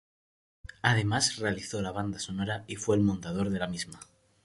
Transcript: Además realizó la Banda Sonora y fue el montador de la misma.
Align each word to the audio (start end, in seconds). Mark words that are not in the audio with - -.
Además 0.81 1.35
realizó 1.37 1.79
la 1.79 1.91
Banda 1.91 2.17
Sonora 2.17 2.63
y 2.65 2.75
fue 2.75 2.95
el 2.95 3.03
montador 3.03 3.51
de 3.51 3.59
la 3.59 3.67
misma. 3.67 3.99